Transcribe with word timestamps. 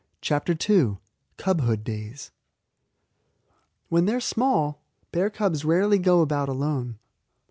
CHAPTER 0.19 0.57
II 0.67 0.97
CUBHOOD 1.37 1.83
DAYS 1.83 2.31
When 3.89 4.05
they 4.07 4.15
are 4.15 4.19
small, 4.19 4.81
bear 5.11 5.29
cubs 5.29 5.63
rarely 5.63 5.99
go 5.99 6.21
about 6.21 6.49
alone. 6.49 6.97